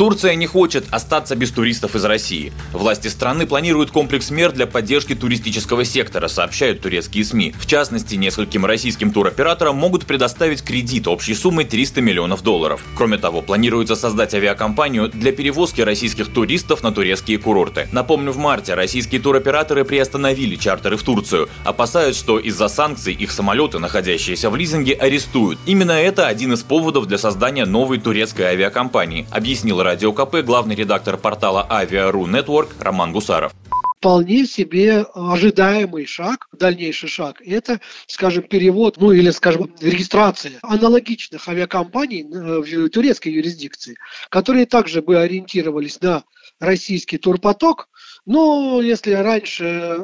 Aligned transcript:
Турция 0.00 0.34
не 0.34 0.46
хочет 0.46 0.86
остаться 0.92 1.36
без 1.36 1.50
туристов 1.50 1.94
из 1.94 2.06
России. 2.06 2.54
Власти 2.72 3.08
страны 3.08 3.46
планируют 3.46 3.90
комплекс 3.90 4.30
мер 4.30 4.50
для 4.50 4.66
поддержки 4.66 5.14
туристического 5.14 5.84
сектора, 5.84 6.28
сообщают 6.28 6.80
турецкие 6.80 7.22
СМИ. 7.22 7.52
В 7.60 7.66
частности, 7.66 8.14
нескольким 8.14 8.64
российским 8.64 9.10
туроператорам 9.12 9.76
могут 9.76 10.06
предоставить 10.06 10.62
кредит 10.62 11.06
общей 11.06 11.34
суммой 11.34 11.66
300 11.66 12.00
миллионов 12.00 12.42
долларов. 12.42 12.82
Кроме 12.96 13.18
того, 13.18 13.42
планируется 13.42 13.94
создать 13.94 14.32
авиакомпанию 14.32 15.10
для 15.10 15.32
перевозки 15.32 15.82
российских 15.82 16.32
туристов 16.32 16.82
на 16.82 16.92
турецкие 16.92 17.36
курорты. 17.36 17.86
Напомню, 17.92 18.32
в 18.32 18.38
марте 18.38 18.72
российские 18.72 19.20
туроператоры 19.20 19.84
приостановили 19.84 20.56
чартеры 20.56 20.96
в 20.96 21.02
Турцию, 21.02 21.50
опасаясь, 21.62 22.16
что 22.16 22.38
из-за 22.38 22.68
санкций 22.68 23.12
их 23.12 23.30
самолеты, 23.30 23.78
находящиеся 23.78 24.48
в 24.48 24.56
лизинге, 24.56 24.94
арестуют. 24.94 25.58
Именно 25.66 25.92
это 25.92 26.26
один 26.26 26.54
из 26.54 26.62
поводов 26.62 27.04
для 27.04 27.18
создания 27.18 27.66
новой 27.66 27.98
турецкой 27.98 28.46
авиакомпании, 28.46 29.26
объяснил 29.30 29.82
Радио 29.90 30.12
КП 30.12 30.36
главный 30.44 30.76
редактор 30.76 31.16
портала 31.16 31.66
Авиару 31.68 32.24
Network 32.24 32.68
Роман 32.78 33.10
Гусаров. 33.12 33.52
Вполне 33.96 34.46
себе 34.46 35.04
ожидаемый 35.14 36.06
шаг, 36.06 36.46
дальнейший 36.52 37.08
шаг, 37.08 37.42
это, 37.44 37.80
скажем, 38.06 38.44
перевод, 38.44 38.98
ну 38.98 39.10
или, 39.10 39.30
скажем, 39.30 39.74
регистрация 39.80 40.52
аналогичных 40.62 41.48
авиакомпаний 41.48 42.22
э, 42.22 42.60
в 42.60 42.88
турецкой 42.90 43.32
юрисдикции, 43.32 43.96
которые 44.28 44.66
также 44.66 45.02
бы 45.02 45.18
ориентировались 45.18 46.00
на 46.00 46.22
российский 46.60 47.18
турпоток, 47.18 47.88
но 48.26 48.80
если 48.82 49.12
раньше 49.12 49.64
э, 49.64 49.96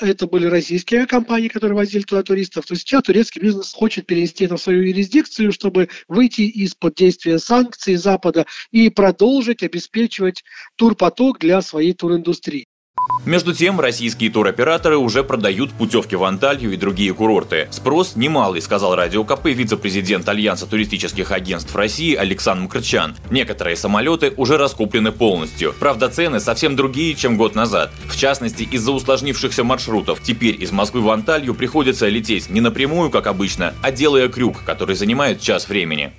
это 0.00 0.26
были 0.26 0.46
российские 0.46 1.06
компании, 1.06 1.48
которые 1.48 1.76
возили 1.76 2.02
туда 2.02 2.22
туристов, 2.22 2.66
то 2.66 2.74
сейчас 2.74 3.02
турецкий 3.02 3.40
бизнес 3.40 3.72
хочет 3.72 4.06
перенести 4.06 4.44
это 4.44 4.56
в 4.56 4.62
свою 4.62 4.82
юрисдикцию, 4.82 5.52
чтобы 5.52 5.88
выйти 6.08 6.42
из-под 6.42 6.94
действия 6.94 7.38
санкций 7.38 7.96
Запада 7.96 8.46
и 8.70 8.90
продолжить 8.90 9.62
обеспечивать 9.62 10.44
турпоток 10.76 11.38
для 11.38 11.62
своей 11.62 11.92
туриндустрии. 11.92 12.66
Между 13.26 13.52
тем, 13.54 13.78
российские 13.78 14.30
туроператоры 14.30 14.96
уже 14.96 15.22
продают 15.22 15.72
путевки 15.72 16.16
в 16.16 16.24
Анталью 16.24 16.72
и 16.72 16.76
другие 16.76 17.12
курорты. 17.12 17.68
Спрос 17.70 18.16
немалый, 18.16 18.62
сказал 18.62 18.96
Радио 18.96 19.24
КП 19.24 19.46
вице-президент 19.46 20.28
Альянса 20.28 20.66
туристических 20.66 21.30
агентств 21.30 21.76
России 21.76 22.14
Александр 22.14 22.64
Мкрчан. 22.64 23.14
Некоторые 23.30 23.76
самолеты 23.76 24.32
уже 24.36 24.56
раскуплены 24.56 25.12
полностью. 25.12 25.74
Правда, 25.78 26.08
цены 26.08 26.40
совсем 26.40 26.76
другие, 26.76 27.14
чем 27.14 27.36
год 27.36 27.54
назад. 27.54 27.92
В 28.08 28.16
частности, 28.16 28.62
из-за 28.62 28.90
усложнившихся 28.90 29.64
маршрутов. 29.64 30.20
Теперь 30.22 30.60
из 30.60 30.72
Москвы 30.72 31.02
в 31.02 31.10
Анталью 31.10 31.54
приходится 31.54 32.08
лететь 32.08 32.48
не 32.48 32.60
напрямую, 32.60 33.10
как 33.10 33.26
обычно, 33.26 33.74
а 33.82 33.92
делая 33.92 34.28
крюк, 34.28 34.64
который 34.64 34.96
занимает 34.96 35.40
час 35.40 35.68
времени. 35.68 36.12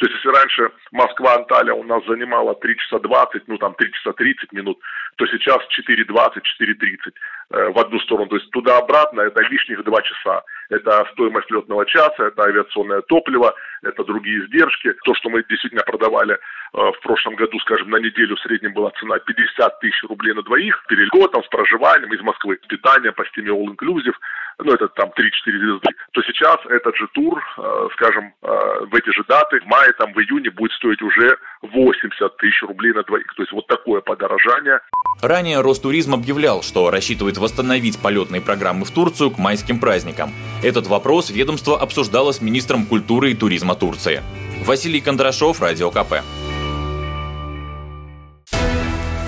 То 0.00 0.06
есть, 0.06 0.16
если 0.16 0.34
раньше 0.34 0.70
Москва-Анталия 0.92 1.74
у 1.74 1.84
нас 1.84 2.02
занимала 2.06 2.54
3 2.54 2.76
часа 2.78 2.98
20, 3.00 3.48
ну 3.48 3.58
там 3.58 3.74
3 3.74 3.92
часа 3.92 4.14
30 4.14 4.50
минут, 4.52 4.78
то 5.16 5.26
сейчас 5.26 5.58
4.20, 5.78 6.40
4.30 6.58 7.12
э, 7.50 7.68
в 7.68 7.78
одну 7.78 8.00
сторону. 8.00 8.28
То 8.28 8.36
есть 8.36 8.50
туда-обратно 8.50 9.20
это 9.20 9.42
лишних 9.42 9.84
2 9.84 10.02
часа. 10.02 10.42
Это 10.70 11.04
стоимость 11.12 11.50
летного 11.50 11.84
часа, 11.84 12.28
это 12.28 12.44
авиационное 12.44 13.02
топливо, 13.02 13.54
это 13.82 14.02
другие 14.04 14.42
издержки. 14.42 14.94
То, 15.04 15.14
что 15.16 15.28
мы 15.28 15.44
действительно 15.46 15.82
продавали 15.82 16.34
э, 16.34 16.38
в 16.72 16.98
прошлом 17.02 17.34
году, 17.34 17.58
скажем, 17.60 17.90
на 17.90 17.98
неделю 17.98 18.36
в 18.36 18.40
среднем 18.40 18.72
была 18.72 18.92
цена 18.98 19.18
50 19.18 19.80
тысяч 19.80 20.02
рублей 20.04 20.32
на 20.32 20.42
двоих, 20.42 20.82
перелетом, 20.88 21.44
с 21.44 21.48
проживанием 21.48 22.10
из 22.14 22.22
Москвы, 22.22 22.58
питание 22.68 23.12
по 23.12 23.26
системе 23.26 23.50
All 23.50 23.76
Inclusive, 23.76 24.16
ну 24.64 24.72
это 24.72 24.88
там 24.88 25.08
3-4 25.10 25.12
звезды, 25.44 25.88
то 26.12 26.22
сейчас 26.22 26.58
этот 26.68 26.96
же 26.96 27.06
тур, 27.12 27.38
э, 27.58 27.88
скажем, 27.94 28.32
э, 28.42 28.46
в 28.90 28.94
эти 28.94 29.10
же 29.14 29.24
даты, 29.28 29.60
в 29.60 29.66
мае, 29.66 29.92
там, 29.98 30.12
в 30.12 30.18
июне 30.18 30.50
будет 30.50 30.72
стоить 30.72 31.02
уже 31.02 31.36
80 31.62 32.36
тысяч 32.36 32.62
рублей 32.62 32.92
на 32.92 33.02
двоих. 33.02 33.26
То 33.34 33.42
есть 33.42 33.52
вот 33.52 33.66
такое 33.66 34.00
подорожание. 34.00 34.80
Ранее 35.22 35.60
Ростуризм 35.60 36.14
объявлял, 36.14 36.62
что 36.62 36.90
рассчитывает 36.90 37.38
восстановить 37.38 38.00
полетные 38.00 38.40
программы 38.40 38.84
в 38.84 38.90
Турцию 38.90 39.30
к 39.30 39.38
майским 39.38 39.80
праздникам. 39.80 40.30
Этот 40.62 40.86
вопрос 40.86 41.30
ведомство 41.30 41.78
обсуждало 41.78 42.32
с 42.32 42.40
министром 42.40 42.86
культуры 42.86 43.32
и 43.32 43.34
туризма 43.34 43.74
Турции. 43.74 44.22
Василий 44.64 45.00
Кондрашов, 45.00 45.60
Радио 45.60 45.90
КП. 45.90 46.22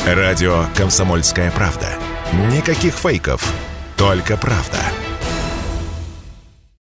Радио 0.06 0.64
«Комсомольская 0.76 1.50
правда». 1.52 1.86
Никаких 2.50 2.94
фейков, 2.94 3.40
только 3.96 4.36
правда. 4.36 4.78